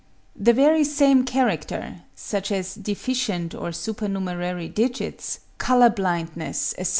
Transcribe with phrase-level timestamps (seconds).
[0.35, 6.89] The very same character, such as deficient or supernumerary digits, colour blindness, etc.